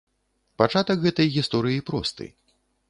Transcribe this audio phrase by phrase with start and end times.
[0.61, 2.25] Пачатак гэтай гісторыі просты.